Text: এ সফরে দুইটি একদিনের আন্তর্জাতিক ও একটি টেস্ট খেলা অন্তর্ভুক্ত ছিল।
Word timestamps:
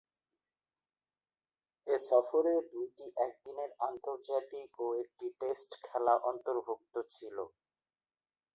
এ 1.87 1.95
সফরে 2.05 2.53
দুইটি 2.71 3.05
একদিনের 3.25 3.71
আন্তর্জাতিক 3.89 4.69
ও 4.79 4.97
একটি 5.03 5.25
টেস্ট 5.39 5.71
খেলা 5.85 6.15
অন্তর্ভুক্ত 6.29 6.95
ছিল। 7.13 7.37